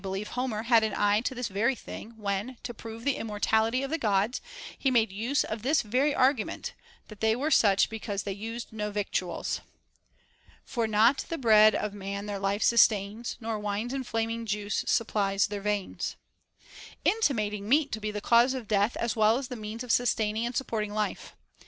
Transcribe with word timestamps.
believe 0.01 0.29
Homer 0.29 0.63
had 0.63 0.83
an 0.83 0.95
eye 0.97 1.21
to 1.21 1.35
this 1.35 1.47
very 1.47 1.75
thing, 1.75 2.15
when, 2.17 2.57
to 2.63 2.73
prove 2.73 3.03
the 3.03 3.17
immortality 3.17 3.83
of 3.83 3.91
the 3.91 3.99
Gods, 3.99 4.41
he 4.75 4.89
made 4.89 5.11
use 5.11 5.43
of 5.43 5.61
this 5.61 5.83
very 5.83 6.11
argu 6.11 6.43
ment, 6.43 6.73
that 7.07 7.19
they 7.19 7.35
were 7.35 7.51
such 7.51 7.87
because 7.87 8.23
they 8.23 8.31
used 8.31 8.73
no 8.73 8.89
victuals; 8.89 9.61
For 10.65 10.87
not 10.87 11.19
the 11.29 11.37
bread 11.37 11.75
of 11.75 11.93
man 11.93 12.25
their 12.25 12.39
life 12.39 12.63
sustains, 12.63 13.37
Nor 13.39 13.59
wine's 13.59 13.93
inflaming 13.93 14.47
juice 14.47 14.83
supplies 14.87 15.45
their 15.45 15.61
veins 15.61 16.15
;* 15.61 16.15
intimating 17.05 17.69
meat 17.69 17.91
to 17.91 17.99
be 18.01 18.09
the 18.09 18.21
cause 18.21 18.55
of 18.55 18.67
death 18.67 18.97
as 18.97 19.15
well 19.15 19.37
as 19.37 19.49
the 19.49 19.55
means 19.55 19.83
of 19.83 19.91
sustaining 19.91 20.47
and 20.47 20.55
supporting 20.55 20.93
life. 20.95 21.35